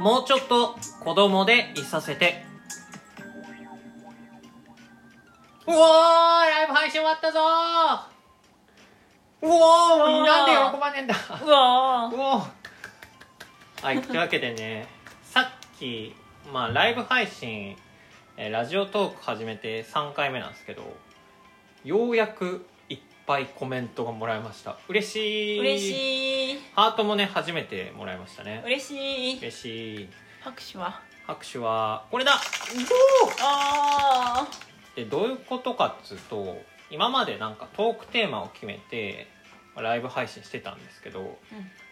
[0.00, 2.44] もうちょっと子供でいさせて。
[5.66, 9.46] うおーライブ配信終わったぞー。
[9.46, 11.14] うおーなんで喜ばねえんだ。
[11.44, 12.50] うわうおー。
[13.82, 14.86] はいというわけでね
[15.22, 16.14] さっき
[16.52, 17.76] まあライブ配信
[18.36, 20.82] えーラジオトーク始めて3回目なんですけど
[21.84, 24.76] ようやくいっぱいコメントがもらいました。
[24.88, 25.58] 嬉しい。
[25.58, 26.45] 嬉しい
[26.76, 28.62] ハートもね初めてもらいましたね。
[28.66, 29.38] 嬉しい。
[29.38, 30.08] 嬉しい。
[30.42, 31.00] 拍手は？
[31.26, 32.32] 拍手はこれだ。
[33.40, 34.46] あ
[34.94, 36.60] でどういうことかっつうと
[36.90, 39.26] 今までなんかトークテーマを決めて
[39.74, 41.38] まあライブ配信してたんですけど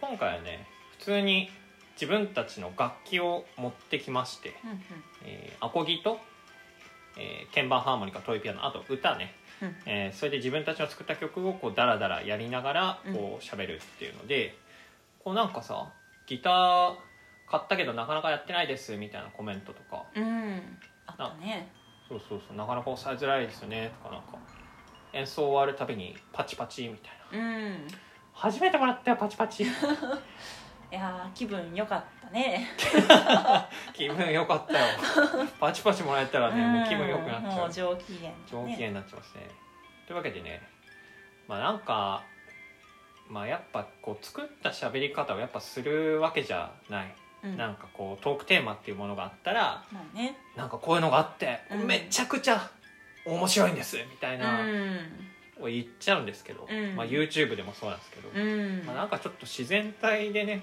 [0.00, 0.68] 今回はね
[0.98, 1.50] 普通に
[1.94, 4.80] 自分たちの楽器を持ってきまして、うんうん。
[5.24, 6.20] えーアコギと、
[7.16, 9.74] えー鍵盤ハーモニカトイピアノあと歌ね、うん。
[9.86, 13.14] えーそれで自分たちの作った曲をこうダラダラやりながらうん。
[13.14, 14.56] こう喋るっていうので、
[15.28, 15.92] こうなんかさ
[16.26, 16.94] ギター
[17.50, 20.06] 買ったけどなかなかやってないですみたいなコメントとか。
[20.16, 20.78] うん。
[21.06, 21.70] あったね。
[22.08, 24.38] そうそうそうなかなか抑えづらいですよねとかなんか。
[25.12, 27.46] 演奏終わるたびにパチパチみたいな。
[27.46, 27.88] うん。
[28.32, 29.64] 初めてもらったよパチパチ。
[29.68, 29.68] い
[30.90, 32.66] やー気分良かったね。
[33.92, 34.86] 気分良かったよ。
[35.60, 37.52] パチパチもらえたらねもう気分良くなっちゃう。
[37.58, 39.42] もう上機嫌上機嫌になっちゃいますね。
[40.06, 40.62] というわけでね
[41.46, 42.24] まあなんか
[43.28, 47.56] まあやっぱこう作った喋り方をやっぱするわけじゃない、うん。
[47.56, 50.36] なんかこうトークテーマっていうものがあったらまあね。
[50.56, 52.70] なんかこういうのがあって、うんめちゃくちゃ
[53.24, 54.98] 面白いんですみたいうな、ん。
[55.60, 56.96] を言っちゃうんですけど、うん。
[56.96, 58.82] まあ、YouTube でもそうなんですけど、うん。
[58.86, 60.62] まあ、なんかちょっと自然体でね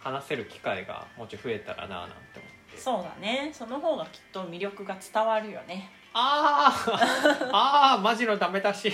[0.00, 2.78] 話せる機会がもうちょい増えたらななんて思って。
[2.78, 3.50] そうだね。
[3.52, 5.90] その方がきっと魅力が伝わるよね。
[6.12, 8.92] あーあーマジのダメ出し。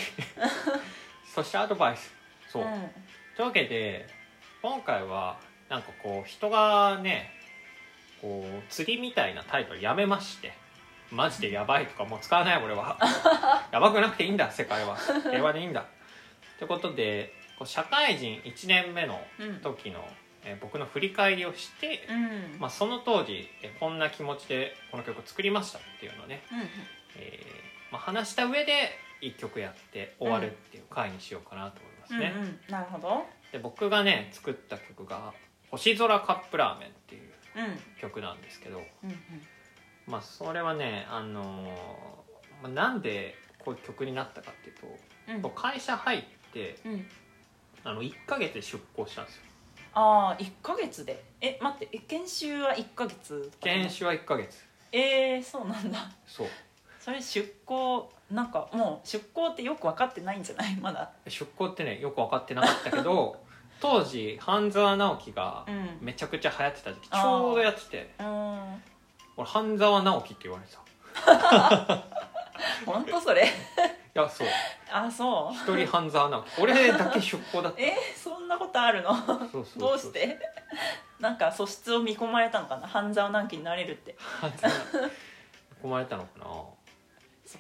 [1.34, 2.14] そしてアドバイス
[2.62, 2.90] そう、ん。
[3.36, 4.06] というわけで
[4.62, 7.30] 今回はなんかこう人がね
[8.20, 10.52] こう釣りみたいなタイトルやめまして
[11.10, 12.98] マジでやばいとかもう使わない俺は。
[13.70, 14.96] やばくなくていいんだ世界は。
[14.96, 15.80] 平和でいいんだ。
[15.80, 15.84] っ
[16.58, 19.60] てことでこう社会人1年目のうん。
[19.60, 20.06] 時の、
[20.44, 22.56] えー僕の振り返りをして、うん。
[22.58, 26.68] まあ、その当時、えーこんな気持ちでこの曲を作りましたっていうのをね、うん
[27.16, 32.60] えーまあ、話した上で1曲やって終わるっていう回にしようかなと思いますね、うんうん。
[32.68, 33.26] なるほど。
[33.52, 35.32] で僕がね作った曲が
[35.70, 37.64] 「星空カップラーメン」っていううん。
[37.64, 39.12] うん曲なんですけどうん
[40.06, 44.76] まあそれはねあのーまあ、なんでこういう曲になったかっていう
[45.42, 45.54] と、うん。
[45.54, 46.22] 会社入っ
[46.52, 47.06] てうん。
[47.84, 49.42] あの1ヶ月で出向したんですよ。
[49.94, 51.22] ああ1ヶ月で？
[51.40, 54.64] え待ってえ研修は1ヶ月研修は1ヶ月。
[54.92, 56.10] えー、そうなんだ。
[56.26, 56.48] そう
[57.06, 60.74] それ出向なんかもう出向ってよく分かってないんじゃない？
[60.82, 61.08] まだ。
[61.24, 63.36] 出向ってねよく分かってなかったけど
[63.80, 65.98] 当時半沢直樹がうん。
[66.00, 67.28] めちゃくちゃ流行ってた時期ちあー。
[67.28, 68.82] ょうどやっててうん。
[69.36, 71.94] 俺半沢直樹って言われてた。
[71.94, 72.02] い
[72.84, 73.46] 本当それ？
[74.14, 74.48] やそう。
[74.90, 75.54] あそう。
[75.54, 76.62] 一人半沢直樹。
[76.62, 77.80] 俺だけ出向だった。
[77.80, 79.14] えそんなことあるの？
[79.76, 80.36] どうして？
[81.20, 82.88] なんか素質を見込まれたのかな？
[82.88, 84.16] 半沢直樹になれるって。
[84.40, 84.72] 半沢
[85.84, 86.46] 込まれたのかな？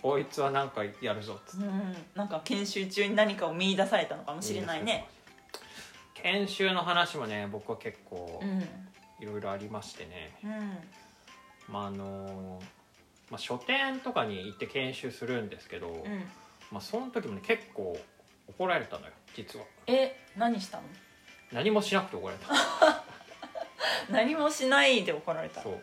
[0.02, 1.66] こいつはなんかやるぞっつって。
[1.66, 1.96] うん。
[2.14, 5.06] なんか研修中に何かを見出されたのかもしれないね。
[6.14, 8.60] 研修の話もね僕は結構うん。
[9.18, 10.78] いろいろありましてね、うん。
[11.72, 12.60] まああの
[13.30, 16.24] まあ、書店とかに行って研修するんですけど、うん。
[16.70, 17.98] まあ、その時もね結構
[18.48, 19.64] 怒られたのよ実は。
[19.86, 20.84] え何したの？
[21.52, 23.04] 何もしなくて怒られた。
[24.12, 25.82] 何もしないで怒られたそう。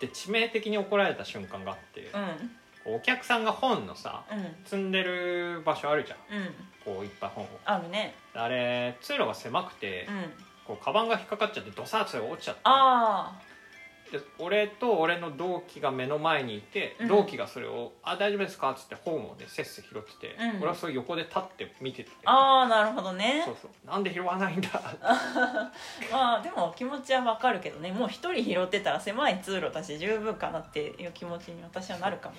[0.00, 4.56] で致命的に怒られた瞬間があって、うんお客さんが本のさうん。
[4.64, 6.18] 積んでる場所あるじゃん。
[6.38, 6.54] うん。
[6.84, 7.48] こういっぱい本を。
[7.64, 8.14] あるね。
[8.34, 10.32] あれ通路が狭くて、うん。
[10.66, 13.32] こうカバンが引っかかっちゃってドサーッと落ちちゃったあ
[14.12, 17.08] で俺と俺の同期が目の前にいて、うん。
[17.08, 20.56] 同期がそれを「あ大丈夫ですか?」っつって本をねせっせ拾ってて、うん。
[20.58, 22.10] 俺はそれ横で立って見てて。
[22.24, 23.42] あああなるほどね。
[23.44, 23.86] そうそう。
[23.86, 24.68] なんで拾わないんだ？
[26.10, 27.92] まあでも気持ちはわかるけどね。
[27.92, 32.34] もう一人拾ってたら狭い通路だし十分かなっていう気持ちに私はなるかも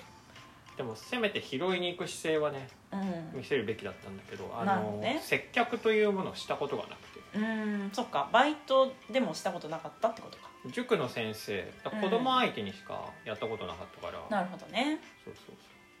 [0.76, 3.38] でもせめて拾いに行く姿勢はねうん。
[3.38, 5.20] 見せるべきだったんだけどあのなるほどね。
[5.22, 7.38] 接客というものをしたことがなくて。
[7.38, 8.28] うんそっか。
[8.32, 10.52] バイトでもしたことなかったってことか。
[10.70, 15.00] 塾の先生子供相手にしかやったことなかったから、なるほどね。
[15.24, 15.56] そうそう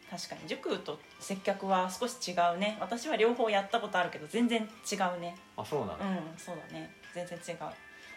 [0.08, 2.76] 確かに塾と接客は少し違うね。
[2.80, 5.34] 私は両方やったことあるけど全然違うね。
[5.56, 6.94] そうあそうなんだ、うんそうだね。
[7.14, 7.44] 全然違う。
[7.48, 7.64] そ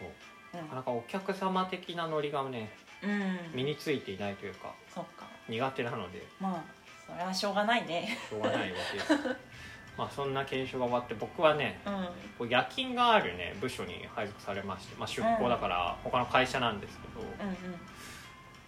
[0.04, 0.56] う。
[0.56, 2.70] なかなかお客様的なノリがね
[3.02, 4.74] うん、うん、身についていないというか。
[4.94, 5.15] そっか
[5.48, 6.26] 苦手なので。
[6.40, 6.76] まあ
[7.06, 8.18] それはしょうがないね。
[8.28, 8.98] しょうがないわけ。
[8.98, 9.14] で す
[9.96, 12.04] まあそんな研修が終わって僕はねうん。
[12.38, 17.56] こう夜勤があるね部署に配属されまして、まあ、出向だから他の会社なんですけど、うんうん。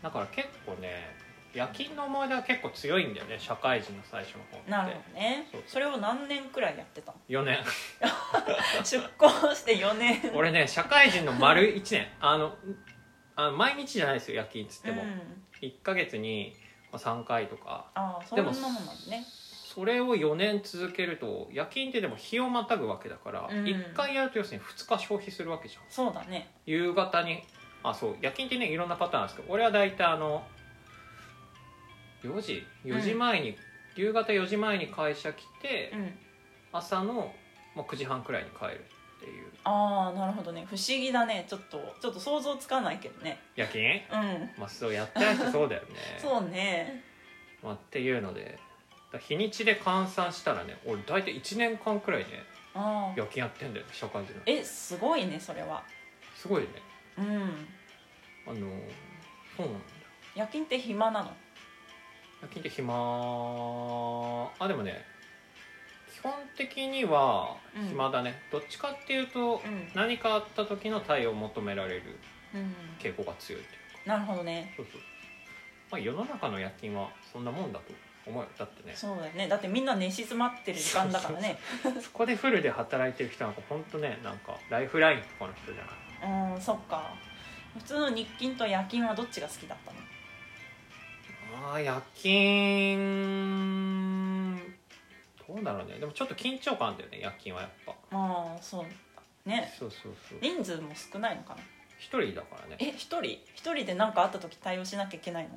[0.02, 1.16] だから結構ね
[1.52, 4.70] 夜勤の思い出は結構強いんだよね社会人の最初の方って。
[4.70, 5.46] なるほどね。
[5.66, 7.58] それを何年くらいやってたの？4年。
[8.84, 10.32] 出向して4年。
[10.34, 12.08] 俺ね社会人の丸1年。
[12.20, 12.56] あの
[13.36, 16.56] あの毎日じゃないですよ夜勤っつっても、うん、1ヶ月に
[16.92, 17.86] 3回とか。
[17.94, 23.64] ああそでもそれを4年続けると夜勤ってでも日をまたぐわけだから、うん。
[23.64, 25.82] 1回やると要するに2日消費するわけじゃん。
[25.90, 26.50] そうだね。
[26.66, 27.42] 夕方に
[27.82, 30.42] あそう夜勤ってねいろんなパターンですけど俺は大体あの
[32.24, 33.56] 4時？4時前に、
[33.94, 36.18] 夕方4時前に会社来て、うん。
[36.72, 37.32] 朝の、
[37.76, 38.84] まあ、9時半くらいに帰る
[39.18, 39.46] っていう。
[39.64, 40.64] ああなるほどね。
[40.68, 41.44] 不思議だね。
[41.48, 43.38] ちょっとちょっと想像つかないけどね。
[43.56, 43.84] 夜勤？
[43.84, 44.50] うん。
[44.56, 45.88] まあそうやってない人そうだよね。
[46.18, 47.02] そうね。
[47.62, 48.56] まあ、っていうので
[49.12, 52.26] だ日にちで換算したらね俺大体1年間くらいね
[52.72, 54.40] ああ夜勤やってんだよね社会人の。
[54.46, 55.82] えすごいねそれは。
[56.36, 56.68] すごいね。
[57.18, 57.68] うん。
[58.46, 58.56] あの
[59.56, 59.78] そうなんだ。
[59.78, 59.82] よ
[60.36, 61.32] 夜勤って暇なの？
[62.40, 62.94] 夜勤って暇
[64.60, 65.04] あでもね
[66.20, 67.56] 基本的には
[67.88, 69.88] 暇だね、どっちかっていうとうん。
[69.94, 72.18] 何かあった時の対応を求められる
[72.54, 72.74] うん。
[72.98, 74.14] 傾向が強いっていうか。
[74.14, 74.74] なるほどね。
[74.76, 75.00] そうそう。
[75.90, 77.92] まあ世の中の夜勤はそんなもんだと
[78.26, 78.48] 思うよ。
[78.58, 78.94] だってね。
[78.96, 79.48] そうだよね。
[79.48, 81.58] だってみんな寝静まってる時間だからね。
[82.02, 85.90] そこでフルで働いてる人なんか本当ねなんかライフラインとかの人じゃな
[86.50, 86.54] い？
[86.54, 87.14] うんそっか。
[87.76, 89.98] 普通の日勤と夜勤はどっちが好きだったの？
[91.70, 92.34] ああ夜勤
[92.96, 93.87] ど
[95.60, 95.98] うだろうね。
[95.98, 97.94] でもちょっと緊張感あんだよね夜勤はやっぱ。
[98.10, 98.88] まあそうだ。
[99.46, 99.72] ね。
[99.78, 100.38] そうそうそう。
[100.40, 101.60] 人数も少ないのかな？
[101.98, 102.76] 一人だからね。
[102.80, 103.24] え一人？
[103.54, 105.50] 一人で何かあった時対応しなきゃいけないの？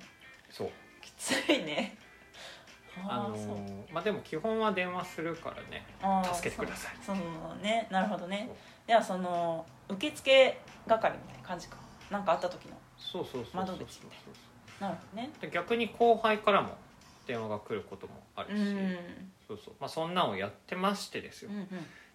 [0.50, 0.70] そう。
[1.02, 1.96] きついね。
[3.08, 3.56] あのあーそう。
[3.58, 5.86] ーまあでも基本は電話するからね。
[6.34, 6.96] 助けてください。
[7.02, 7.16] そう
[7.64, 7.88] ね。
[7.90, 8.50] なるほどね。
[8.88, 10.58] ではその受付
[10.88, 11.78] 係みたいな感じか。
[12.10, 14.20] 何かあった時のそうそうそうそう窓口みたい
[14.82, 15.30] なるほどね。
[15.40, 16.76] で逆に後輩からも
[17.28, 18.98] 電話が来ることもあるし、うん。
[19.48, 19.74] そうそう。
[19.80, 21.68] まあそんなんをやってましてですよ、うん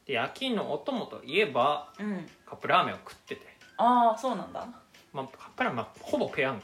[0.07, 2.07] で夜勤のお供といえばうん。
[2.07, 3.43] うんカップラーメンを食ってて、
[3.77, 4.67] ああそうなんだ。
[5.13, 6.63] まあ、カップラーメンはほぼペヤング。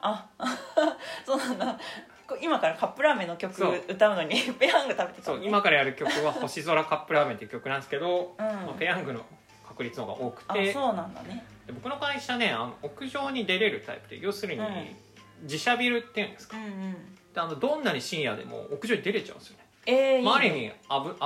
[0.00, 0.28] あ
[1.26, 1.78] そうなんだ。
[2.26, 8.46] こ今からカップラーメンの曲歌うのに ペヤング食べてたそう今からやる曲は「星空カップラーメン」っていう曲なんですけど、うん。
[8.46, 9.24] まあ、ペヤングの
[9.66, 11.44] 確率の方が多くあてそうなんだね。
[11.66, 14.96] で僕の会社ねあの屋上に出れるタイプで要するに、うん。
[15.42, 16.56] 自社ビルっていうんですか。
[16.56, 17.14] うんうん。
[17.14, 19.64] であのどんなに深夜でも屋上に出れちゃうんですよね。
[19.86, 20.22] えー、いいね。
[20.22, 20.72] まあ、ある意味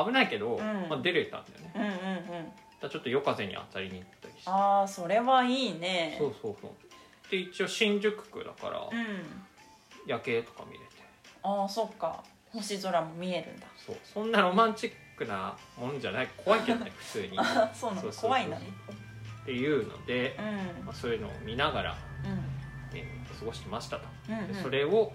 [0.05, 0.58] 危危ないけど、ん。
[0.88, 1.72] まあ、出れたんだよね。
[1.75, 2.52] うんうんうん。
[2.81, 4.50] だちょっと夜風に当たりに行ったりして。
[4.50, 6.16] ああそれはいいね。
[6.19, 7.31] そうそうそう。
[7.31, 9.22] で一応新宿区だから、うん。
[10.06, 10.84] 夜景とか見れて。
[11.43, 12.22] ああそっか。
[12.52, 13.66] 星空も見えるんだ。
[13.76, 13.96] そう。
[14.02, 16.28] そんなロマンチックなもんじゃない。
[16.37, 17.28] 怖いけどね 普通に。
[17.28, 18.12] っあそうなの？
[18.12, 18.66] 怖いんだね
[19.44, 20.37] ていうので、
[20.78, 20.87] うん。
[20.87, 22.94] まあ、そういうのを見ながら、うん。
[22.94, 23.05] ね、
[23.38, 24.05] 過ごしてましたと。
[24.28, 24.49] うんうん。
[24.49, 25.12] でそれを、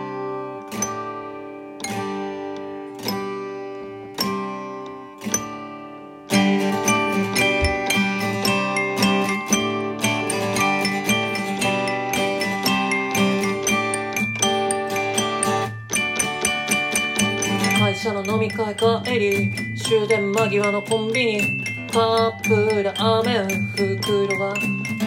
[18.76, 24.54] 帰り終電間際のコンビニカップラーメン袋は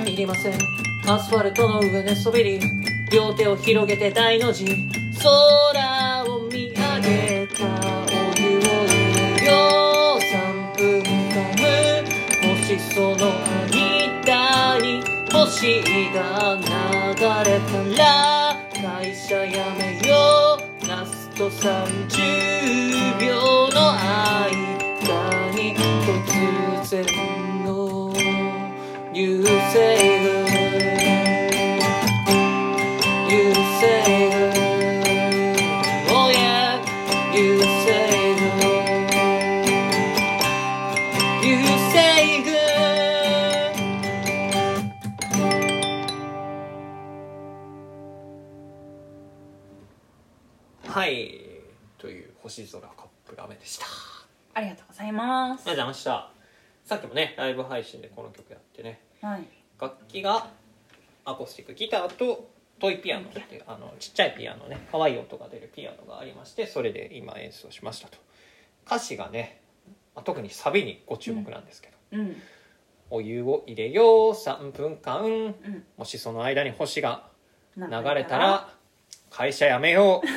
[0.06, 0.54] いりません。
[1.06, 2.60] アスファルトの上寝そべり
[3.10, 4.66] 両手を広げて大の字
[5.22, 7.66] 空を見上げたお
[8.38, 8.96] 湯を入
[9.38, 9.52] れよ
[10.16, 12.04] う3分間
[12.46, 13.32] もしその
[13.72, 15.82] 間に星
[16.12, 16.64] が流
[17.50, 18.02] れたら
[18.74, 19.87] 会社辞め。
[21.38, 24.50] と30秒の間
[25.54, 27.06] に突然
[27.64, 28.12] の
[29.14, 30.07] 流星
[50.88, 51.38] はい。
[51.98, 53.84] という星空カップラーメンでした。
[53.84, 53.88] あ
[54.54, 55.58] ありがとうございます。
[55.58, 56.30] りがとうございました。
[56.86, 59.00] さっきもねライブ配信でこの曲やってね。
[59.20, 59.46] はい。
[59.78, 60.48] 楽器が
[61.26, 62.48] アコースティックギターと
[62.80, 68.16] トイピアノっていうあのちっちゃいピアノね可愛い音が出るピアノがありましてそれで今演奏しましたと。
[68.86, 69.60] 歌詞がね、
[70.14, 72.36] まあ特にサビにご注目なんですけど、うん。
[73.10, 75.22] お湯を入れよう3分間。
[75.22, 75.84] うん。
[75.98, 77.28] もしその間に星が
[77.76, 78.77] 流流れたら
[79.30, 80.26] 会社辞めよう。
[80.26, 80.30] っ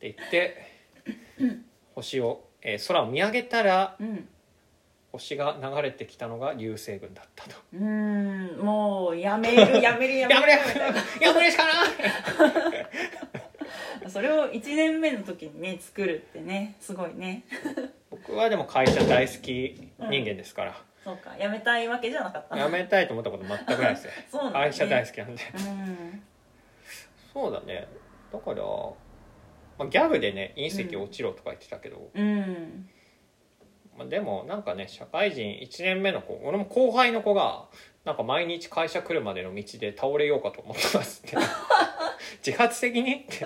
[0.00, 0.56] て言って
[1.94, 4.28] 星を、えー空を見上げたらうん。
[5.12, 7.56] 星が流れてきたのが流星群だったと。
[7.72, 8.58] うーん。
[8.58, 10.34] もうやめるやめるやめる。
[10.34, 11.72] やめれみたいなやめれしかない。
[14.10, 17.44] それを1年目の時にね作るってねすごいね。
[18.10, 21.34] 僕はでも会社大好き人間ですから、そうか。
[21.36, 22.56] やめたいわけじゃなかった。
[22.56, 24.64] 辞めたいと思ったこと全くないですね そうなんだね。
[24.66, 25.42] 会社大好きなんで。
[25.54, 26.22] うん。
[27.32, 27.86] そうだね
[28.38, 28.64] だから、
[29.78, 32.88] まあ、ギャグでね隕石落ちろとか言ってたけど、うん。
[33.96, 37.66] まあ、でもなんかね社会人1年目の子俺も後輩の子が
[38.04, 41.36] なんか毎日会社来るまでの道で倒れようかと思ってますって。
[42.44, 43.14] 自発的に？
[43.14, 43.44] って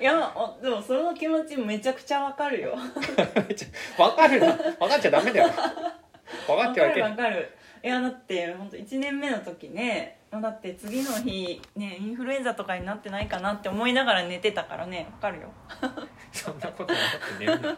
[0.00, 2.74] いやあでもその気持ちめちゃくちゃわかるよ。
[3.96, 4.52] 分かるな。
[4.54, 5.48] 分かっちゃダメだよ。
[5.48, 5.56] 分
[6.46, 7.10] かわかってはいけない。
[7.10, 7.50] るわかる
[7.88, 15.48] いやだって本当1年目の時ねだって次の日ねインフルエンザとかになってないかなって思いながら寝てたからねわかるよ。
[16.30, 17.76] そんなことなくてね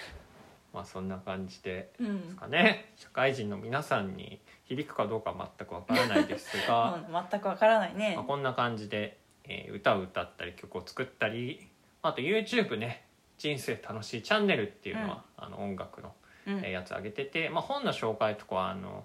[0.72, 2.90] まあそんな感じでうん、かね。
[2.96, 8.14] 社会人の皆さんに響くかどうかは全くわからないですが、 うん、全くわからないね。
[8.16, 11.68] まあ、こんな感じで、えー歌を歌ったり曲を作ったり
[12.00, 13.04] あと YouTube ね
[13.36, 16.14] 「人生楽しいチャンネル」っていうのは、あの音楽の、
[16.46, 16.58] うん。
[16.60, 19.04] えーやつ上げてて、まあ、本の紹介とかはあの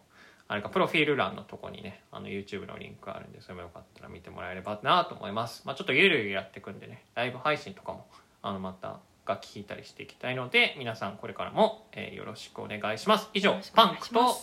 [0.49, 8.07] あれかプロフィール欄のとこにねあの YouTube のリンクあるんでそれもよかったら見てもらえればなと思います、まあ、ちょっとゆるゆるやっていくんでねライブ配信とかも
[8.41, 13.29] あのまた楽器弾いたりしていきたいので皆さんこれからも、えーよろしくお願いします。
[13.35, 14.35] 以上パンクと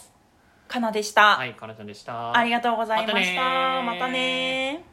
[0.69, 2.37] かなでした、はいかなちゃんでした。
[2.37, 3.43] ありがとうございました。
[3.43, 3.83] またねー。
[3.83, 4.87] またねー